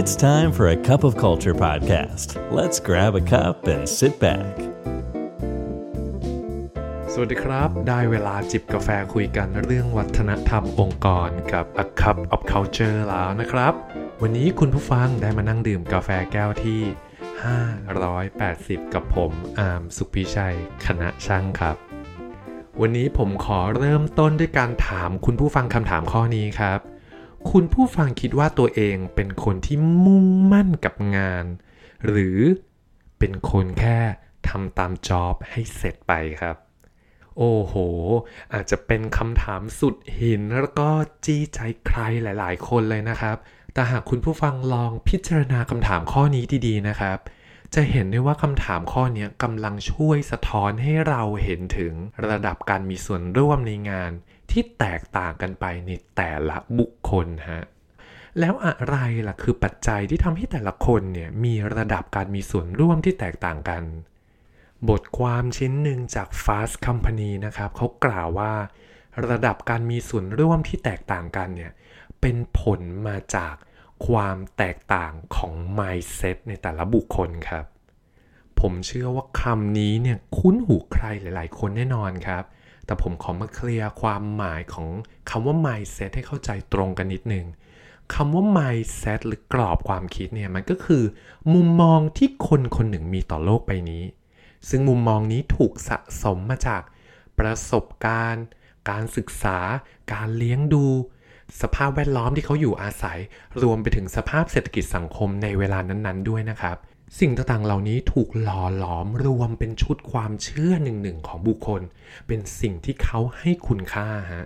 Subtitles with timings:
[0.00, 2.28] It's time for a cup of culture podcast.
[2.58, 4.54] Let's grab a cup and sit back.
[7.12, 13.72] สวัสดีครับ ได้เวลาจิบกาแฟคุยกันเรื่องวัฒนธรรมองค์กรกับ A Cup of Culture แล้วนะครับ
[14.22, 16.82] วันนี้คุณผู้ฟังได้มานั่งดื่มกาแฟแก้วที่
[18.06, 20.56] 580 กับผมอาร์มสุขพิชัย
[20.86, 21.76] คณะช่างครับ
[22.80, 26.80] วันนี้ผมขอเริ่มต้นด้วยการถามคุณผู้ฟังคำถามข้อนี้ครับ
[27.50, 31.44] คุณผู้ฟังคิดว่าตัวเองเป็นคนที่มุ่งมั่นกับงาน
[32.06, 32.38] หรือ
[33.18, 33.98] เป็นคนแค่
[34.48, 36.56] ทำตามจ็อบให้เสร็จไปครับ
[37.36, 37.74] โอ้โห
[38.54, 40.88] อาจจะเป็นคำถามสุดหินแล้วก็
[41.24, 43.36] จี้ใจใครหลาย ๆ คนเลยนะครับ
[43.72, 47.18] แต่หากคุณผู้ฟังลองพิจารณาคำถามข้อนี้ดี ๆ นะครับ
[47.74, 51.92] จะเห็นได้ว่าคำถามข้อนี้กำลังช่วยสะท้อนให้เราเห็นถึง
[52.28, 54.12] ระดับการมีส่วนร่วมในงาน
[54.50, 57.62] ที่แตกต่างกันไปในแต่ละบุคคลฮะ
[58.40, 63.82] แล้วอะไรล่ะคือปัจจัยที่ทำให้แต่ละคนเนี่ยมีระดับการมีส่วนร่วมที่แตกต่างกัน
[64.88, 68.52] บทความชิ้นหนึ่งจาก Fast Company นะครับเขากล่าวว่า
[69.28, 71.72] ระดับการมีส่วนร่วมที่แตกต่างกันเนี่ย
[72.20, 73.54] เป็นผลมาจาก
[74.06, 77.64] ความแตกต่างของ mindset ในแต่ละบุคคลครับ
[78.60, 82.44] ผมเชื่อว่าคำนี้เนี่ยคุ้นหูใครหลาย ๆ คนแน่นอนครับ
[82.86, 84.88] แต่ผมขอมาเคลียร์ความหมายของ
[85.30, 87.46] คำว่า mindset ให้เข้าใจตรงกันนิดนึง
[88.14, 91.02] คำว่า mindset หรือกรอบความคิดเนี่ยมันก็คือ
[91.54, 94.04] มุมมองที่คนคนหนึ่งมีต่อโลกใบนี้
[94.68, 96.82] ซึ่งมุมมองนี้ถูกสะสมมาจาก
[97.38, 98.44] ประสบการณ์
[98.90, 99.58] การศึกษา
[100.12, 100.86] การเลี้ยงดู
[101.62, 103.18] สภาพแวดล้อมที่เขาอยู่อาศัย
[103.62, 106.76] รวมไปถึงสภาพเศรษฐกิจสังคมในเวลานั้นๆ ด้วยนะครับ
[107.20, 111.82] สิ่งต่างๆเหล่านี้ถูกหล่อหลอมรวมเป็นชุดความเชื่อหนึ่งๆของบุคคล
[112.26, 114.44] เป็นสิ่งที่เขาให้คุณค่าฮะ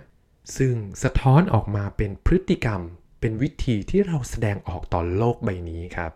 [0.57, 2.81] ซึ่งสะท้อนออกมาเป็นพฤติกรรม
[3.19, 6.11] เป็นวิธีที่เราแสดงออกต่อโลกใบนี้ครับ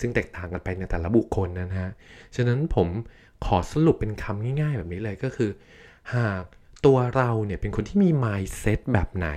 [0.00, 1.90] ซึ่งแตกต่างกันไปในแต่ละบุคคลนะฮะ
[2.36, 2.88] ฉะนั้นผม
[3.46, 5.50] ขอสรุปเป็นคำง่ายๆ แบบนี้เลยก็คือ
[6.14, 6.42] หาก
[6.86, 9.28] ตัวเราเนี่ยเป็นคนที่มี mindset แบบไหน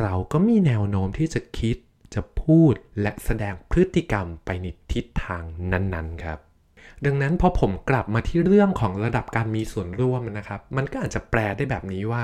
[0.00, 1.76] เราก็มีแนวโน้มที่จะคิด
[2.14, 5.42] จะพูดและแสดงพฤติกรรมไปในทิศทาง
[5.72, 6.38] นั้นๆครับ
[7.04, 12.22] ดังนั้นพอผมกลับมาที่เรื่องของระดับการมีส่วนร่วมนะครับ มันก็อาจจะแปลได้แบบนี้ว่า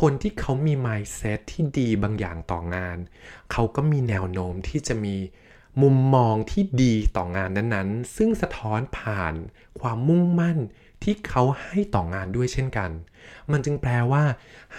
[0.00, 2.98] คนที่เขามี mindset ที่ดีบางอย่างต่องาน
[3.52, 5.16] เขาก็มีแนวโน้มที่จะมี
[5.82, 9.34] มุมมองที่ดีต่องานนั้นๆ ซึ่งสะท้อนผ่าน
[9.80, 10.58] ความมุ่งมั่น
[11.02, 12.90] ที่เขาให้ต่องานด้วยเช่นกัน
[13.50, 14.24] มันจึงแปลว่า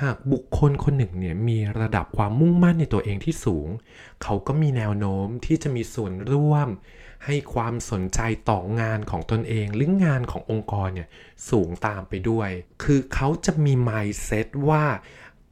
[0.01, 3.67] หากบุคคลคนหนึ่งเนี่ยมีระดับความมุ่งมั่นในตัวเองที่สูง
[4.23, 6.69] เขาก็มีแนวโน้มที่จะมีส่วนร่วม
[7.25, 8.19] ให้ความสนใจ
[8.50, 11.07] ต่องานของตนเองหรืองานขององค์กรเนี่ย
[11.50, 12.49] สูงตามไปด้วย
[12.84, 14.85] คือเขาจะมี mindset ว่า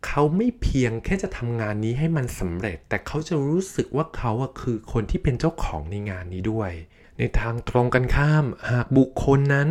[0.06, 6.72] เขาไม่เพียงแค่จะทำงานนี้ให้มันสำเร็จ แต่เขาจะรู้สึกว่าเขาคือคนที่เป็นเจ้าของในงานนี้ด้วย
[7.20, 9.70] ในทางตรงกันข้าม หากบุคคลนั้น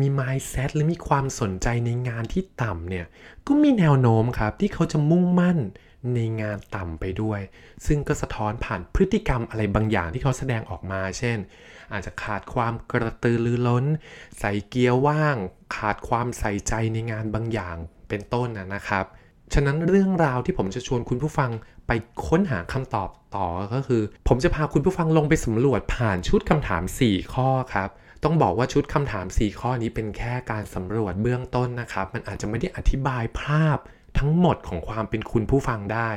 [0.00, 3.06] มี mindset หรือมีความสนใจในงานที่ต่ำเนี่ย
[3.46, 5.58] ก็มีแนวโน้มครับที่เขาจะมุ่งมั่น
[6.14, 7.40] ในงานต่ำไปด้วย
[7.86, 11.38] ซึ่งก็สะท้อนผ่านพฤติกรรมอะไรบางอย่างที่เขาแสดงออกมา เช่น
[11.92, 13.84] อาจจะขาดความกระตือรือร้น
[14.38, 15.36] ใส่เกียร์ว่าง
[15.76, 17.76] ขาดความใส่ใจในงานบางอย่าง
[18.08, 19.04] เป็นต้นนะนะครับ
[19.54, 21.50] ฉะนั้นเรื่องราวที่ผมจะชวนคุณผู้ฟัง
[21.86, 21.92] ไป
[22.28, 27.90] ค้นหาคำตอบต่อก็คือ ผมจะพาคุณผู้ฟังลงไปสำรวจผ่านชุดคำถาม 4 ข้อครับ
[28.24, 33.78] ต้องบอกว่าชุดคำถาม 4 ข้อนี้เป็นแค่การสำรวจเบื้องต้นนะครับ มันอาจจะไม่ได้อธิบายภาพ
[34.18, 36.10] ทั้งหมดของความเป็นคุณผู้ฟังได้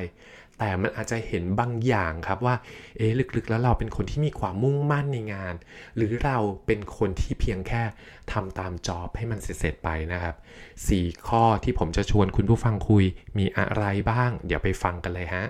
[0.60, 2.56] แต่มันอาจจะเห็นบางอย่างครับว่า
[2.98, 5.54] เอ๊ะลึกๆ แล้วเราเป็นคนที่มีความมุ่งมั่นในงาน
[5.96, 7.84] หรือเราเป็นคนที่เพียงแค่
[8.32, 10.36] ทำตามจอบให้มันเสร็จๆไปนะครับ
[10.82, 13.06] 4 ข้อที่ผมจะชวนคุณผู้ฟังคุย
[13.38, 15.46] มีอะไรบ้าง เดี๋ยวไปฟังกันเลยฮะ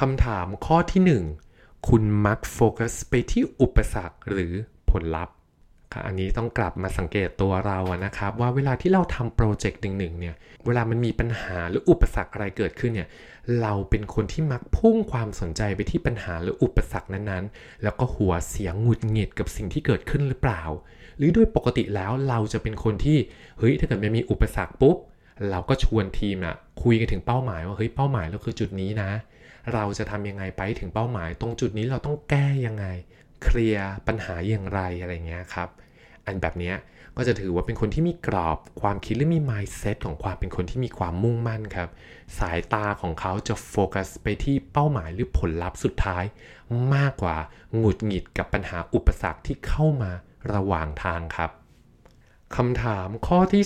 [0.00, 1.02] คำถามข้อที่
[1.48, 4.54] 1 คุณมักโฟกัสไปที่อุปสรรคหรือ
[4.92, 5.34] ผลลัพธ์
[5.92, 10.34] ค่ะอันนี้ต้องกลับมาสังเกตตัวเราอะนะครับ ว่าเวลาที่เราทำโปรเจกต์หนึ่งๆเนี่ย
[10.66, 13.08] เวลามันมีปัญหาหรืออุปสรรคอะไรเกิดขึ้นเนี่ย
[13.60, 20.62] เราเป็นคนที่มักพุ่งความสนใจไปที่ปัญหาหรืออุปสรรคนั้นๆ แล้วก็หัวเสียงหงุดหงิดกับสิ่งที่เกิดขึ้นหรือเปล่า
[21.16, 23.18] หรือโดยปกติแล้วเราจะเป็นคนที่
[23.58, 24.96] เฮ้ยถ้าเกิดมันมีอุปสรรคปุ๊บ
[25.50, 29.10] เราก็ชวนทีมอะคุยกันถึงเป้าหมายว่าเฮ้ยเป้าหมายเราคือจุดนี้นะ
[29.74, 32.86] เราจะทำยังไงไปถึงเป้าหมาย ตรงจุดนี้เราต้องแก้ยังไง
[33.42, 35.68] เคลียร์ปัญหาอย่างไรอะไรเงี้ยครับ
[36.26, 36.72] อันแบบนี้
[37.16, 41.88] ก็จะถือว่าเป็นคนที่มีกรอบความคิดหรือมี mindset ของความเป็นคนที่มีความมุ่งมั่นครับ
[42.38, 46.24] สายตาของเขาจะโฟกัสไปที่เป้าหมายหรือผลลัพธ์สุดท้าย
[46.94, 47.36] มากกว่า
[47.76, 50.12] หงุดหงิดกับปัญหาอุปสรรคที่เข้ามา
[50.54, 51.50] ระหว่างทางครับ
[52.56, 53.64] คำถามข้อที่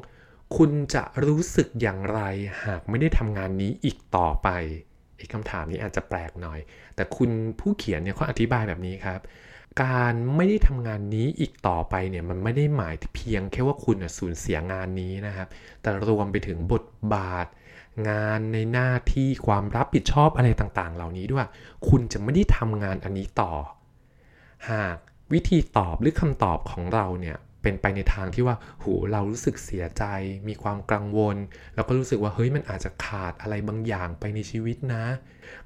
[0.00, 2.20] 2 คุณจะรู้สึกอย่างไร
[2.64, 4.48] หากไม่ได้ทำงานนี้อีกต่อไป
[5.20, 6.60] อ้คำถามนี้อาจจะแปลกหน่อย
[6.94, 7.30] แต่คุณ
[7.60, 9.20] ผู้เขียนเนี่ยเขาอธิบายแบบนี้ครับ
[9.82, 15.48] การไม่ได้ทำงานนี้อีกต่อไปเนี่ยมันไม่ได้หมายเพียงแค่ว่าคุณสูญเสียงานนี้นะครับ
[15.80, 16.84] แต่รวมไปถึงบท
[17.14, 17.46] บาท
[18.08, 21.46] งานในหน้าที่ความรับผิดชอบอะไรต่างๆ เหล่านี้ด้วย
[21.88, 23.52] คุณจะไม่ได้ทำงานอันนี้ต่อ
[24.70, 24.96] หาก
[25.32, 30.04] วิธีตอบหรือคำตอบของเราเนี่ย เป็นไปในทางที่ว่าหูเรารู้สึกเสียใจ
[30.48, 31.36] มีความกังวล
[31.74, 35.04] แล้วก็รู้สึกว่าเฮ้ยมันอาจจะขาดอะไรบางอย่างไปในชีวิตนะ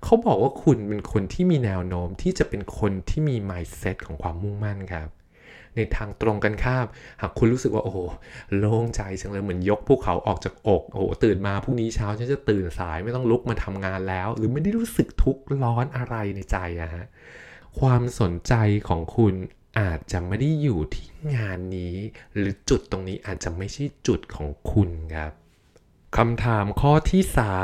[0.02, 5.08] เขาบอกว่าคุณเป็นคนที่มีแนวโน้มที่จะเป็นคนที่มี mindset ของความมุ่งมั่นครับ
[5.76, 6.86] ในทางตรงกันข้าม
[7.20, 7.98] หากคุณรู้สึกว่าโอ้โห
[8.58, 17.04] โล่งใจจังเลยเหมือนยกภูเขาออกจากอกโอ้โหตื่นมาพรุ่งนี้เช้าฉันจะตื่นสายไม่ต้องลุกมาทำงานแล้ว หรือไม่ได้รู้สึกทุกข์ร้อนอะไรในใจอะฮะ
[17.80, 18.54] ความสนใจ
[18.88, 19.34] ของคุณ
[19.78, 21.96] อาจจะไม่ได้อยู่ที่งานนี้
[22.34, 25.32] หรือจุดตรงนี้อาจจะไม่ใช่จุดของคุณครับ
[26.16, 27.22] คำถามข้อที่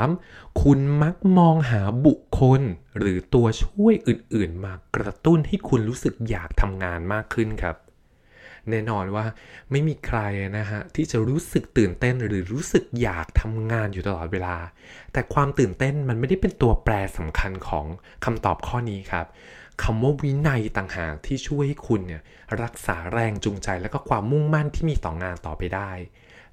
[0.09, 2.61] 3 คุณมักมองหาบุคคล
[2.99, 7.77] หรือตัวช่วยอื่นๆ มากระตุ้นให้คุณรู้สึกอยากทำงานมากขึ้นครับ
[8.73, 9.27] แน่นอนว่า
[9.71, 10.19] ไม่มีใคร
[10.59, 14.57] นะฮะที่จะรู้สึกตื่นเต้นหรือรู้สึกอยากทำงานอยู่ตลอดเวลา
[15.13, 17.87] แต่ความตื่นเต้นมันไม่ได้เป็นตัวแปรสำคัญของ
[18.25, 19.27] คำตอบข้อนี้ครับ
[19.83, 22.23] คำว่าวินัยต่างหากที่ช่วยให้คุณเนี่ย
[22.63, 25.91] รักษาแรงจูงใจและก็ความมุ่งมั่นที่มีต่องานต่อไปได้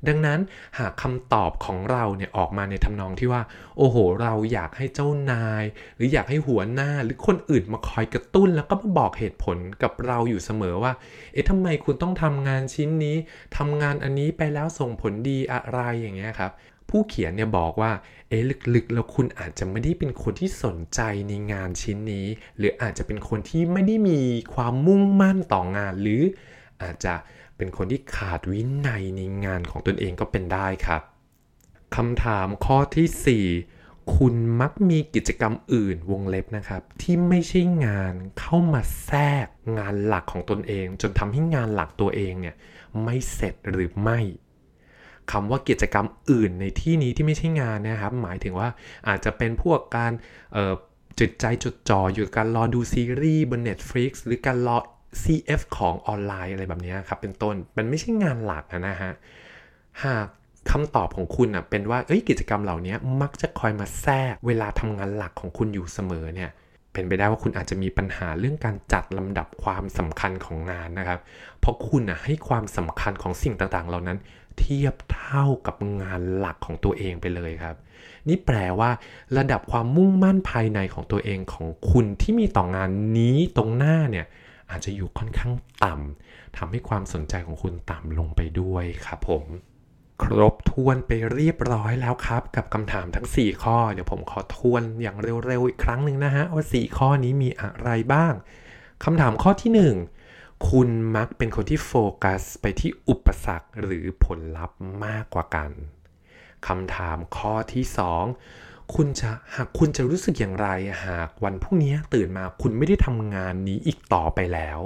[0.07, 0.39] ดังนั้น
[0.79, 3.41] หากคำตอบของเราเนี่ยออกมาในทำนองที่ว่า
[3.77, 5.63] โอ้โห เราอยากให้เจ้านาย
[5.95, 10.93] หรืออยากให้หัวหน้าหรือคนอื่นมาคอยกระตุ้น แล้วก็มาบอกเหตุผลกับเราอยู่เสมอว่า
[11.33, 13.15] เอ๊ะทำไมคุณต้องทำงานชิ้นนี้
[13.57, 16.51] ทำงานอันนี้ไปแล้วส่งผลดีอะไรอย่างเงี้ยครับ
[16.89, 17.91] ผู้เขียนเนี่ยบอกว่า
[18.29, 18.39] เอ๊
[18.75, 22.27] ลึกๆ แล้วคุณอาจจะไม่ได้เป็นคนที่สนใจในงานชิ้นนี้
[22.57, 24.19] หรืออาจจะเป็นคนที่ไม่ได้มี
[24.53, 26.23] ความมุ่งมั่นต่องาน หรือ
[26.83, 27.13] อาจจะ
[27.57, 31.01] เป็นคนที่ขาดวินัยในงานของตนเองก็เป็นได้ครับ
[31.95, 39.47] คำถามข้อที่ 4 คุณมักมีกิจกรรมอื่นวงเล็บนะครับ ที่ไม่ใช่งานเข้ามาแทรก
[39.77, 42.55] งานหลักของตนเอง จนทำให้งานหลักตัวเองเนี่ย
[43.03, 44.19] ไม่เสร็จหรือไม่
[45.31, 48.69] คำว่ากิจกรรมอื่นในที่นี้ที่ไม่ใช่งานนะครับ หมายถึงว่า
[49.07, 50.11] อาจจะเป็นพวกการ
[51.19, 54.77] จิตใจจดจ่ออยู่การรอดูซีรีส์บน Netflix หรือการรอ
[55.21, 59.11] CF ของออนไลน์อะไรแบบนี้ครับเป็นต้น มันไม่ใช่งานหลักนะฮะ
[60.03, 60.27] หาก
[60.71, 66.49] คำตอบของคุณอะเป็นว่าเอ้ยกิจกรรมเหล่านี้มักจะคอยมาแทรกเวลาทำงานหลักของคุณอยู่เสมอเนี่ย
[66.93, 71.19] เป็นไปได้ว่าคุณอาจจะมีปัญหาเรื่องการจัดลำดับความสำคัญของงานนะครับ
[71.59, 74.17] เพราะคุณอะให้ความสำคัญของสิ่งต่างๆ เหล่านั้น
[74.59, 77.75] เทียบเท่ากับงานหลักของตัวเองไปเลยครับ
[78.27, 78.89] นี่แปลว่า
[79.37, 84.25] ระดับความมุ่งมั่นภายในของตัวเองของคุณที่มีต่องานนี้ตรงหน้าเนี่ย
[84.69, 85.53] อาจจะอยู่ค่อนข้าง
[85.83, 89.45] ต่ำทำให้ความสนใจของคุณต่ำลงไปด้วยครับผม
[90.23, 98.33] ครบทวนไปเรียบร้อยแล้วครับ กับคำถามทั้ง 4 ข้อ เดี๋ยวผมขอทวนอย่างเร็วๆอีกครั้งหนึ่งนะฮะว่า 4 ข้อนี้มีอะไรบ้าง
[99.03, 99.71] คำถามข้อที่
[100.23, 101.93] 1คุณมักเป็นคนที่โฟ
[102.23, 105.71] กัสไปที่อุปสรรคหรือผลลัพธ์มากกว่ากัน
[106.67, 110.67] คำถามข้อที่ 2 คุณจะหากคุณจะรู้สึกอย่างไร
[111.05, 114.79] หากวันพรุ่งนี้ตื่นมาคุณไม่ได้ทำงานนี้อีกต่อไปแล้ว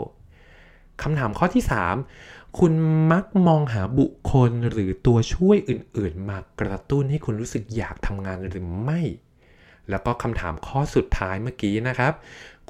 [1.02, 1.64] คำถามข้อที่
[2.10, 2.74] 3 คุณ
[3.12, 9.02] มักมองหาบุคคลหรือตัวช่วยอื่นๆ มากระตุ้นให้คุณรู้สึกอยากทำงานหรือไม่
[9.90, 12.14] แล้วก็คำถามข้อสุดท้ายเมื่อกี้นะครับ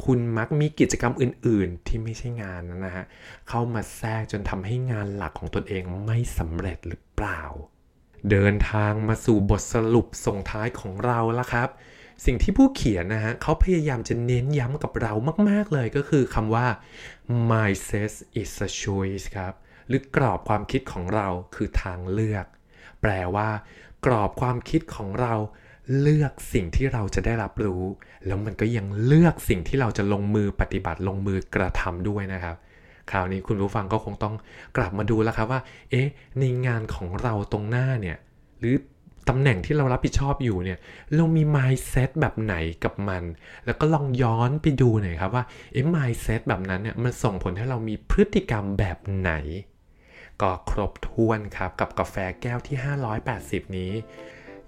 [0.04, 3.06] คุณมักมีกิจกรรมอื่นๆ ที่ไม่ใช่งานนะฮะ
[3.50, 7.42] เข้ามาแทรกจนทำให้งานหลักของตนเองไม่สำเร็จหรือเปล่า
[8.30, 11.70] เดินทางมาสู่บทสรุปส่งท้ายของเราแล้วครับ
[12.26, 15.14] สิ่งที่ผู้เขียนนะฮะเขาพยายามจะเน้นย้ำกับเรา
[15.50, 16.68] มาก ๆ เลยก็คือคำว่า
[17.50, 19.54] mindset is a choice ครับ
[19.88, 22.46] หรือกรอบความคิดของเราคือทางเลือก
[23.02, 23.50] แปลว่า
[24.06, 25.34] กรอบความคิดของเรา
[26.02, 27.84] เลือกสิ่งที่เราจะได้รับรู้
[28.26, 32.56] แล้วมันก็ยังเลือกสิ่งที่เราจะลงมือปฏิบัติลงมือกระทำด้วยนะครับ
[33.12, 34.36] คราวนี้คุณผู้ฟังก็คงต้อง
[34.78, 36.08] กลับมาดูแล้วครับว่า เอ๊ะ
[36.40, 38.18] ในงานของเราตรงหน้าเนี่ย
[38.60, 38.76] หรือ
[39.30, 40.78] ตำแหน่งที่เรารับผิดชอบอยู่เนี่ย
[41.16, 43.24] เรามี mindset แบบไหนกับมัน
[43.66, 49.32] แล้วก็ลองย้อนไปดูหน่อยครับว่า เอ๊ะ mindset แบบนั้นเนี่ย มันส่งผลให้เรามีพฤติกรรมแบบไหน
[50.42, 52.78] ก็ครบถ้วนครับกับกาแฟแก้วที่
[53.28, 53.92] 580 นี้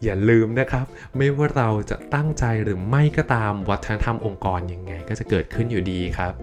[0.03, 0.85] อย่าลืมนะครับ
[1.17, 6.33] ไม่ว่าเราจะตั้งใจหรือไม่ก็ตามวัฒนธรรมองค์กรยังไงก็จะเกิดขึ้นอยู่ดีครับ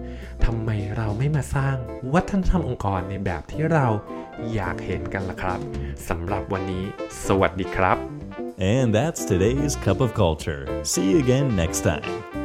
[0.45, 1.75] ทำไมเราไม่มาสร้าง
[2.13, 3.87] วัฒนธรรมองค์กรในแบบที่เรา
[4.53, 5.59] อยากเห็นกันล่ะครับ
[6.09, 6.83] สำหรับวันนี้
[7.27, 7.97] สวัสดีครับ
[8.75, 10.63] And that's today's cup of culture.
[10.83, 12.40] See you again next time.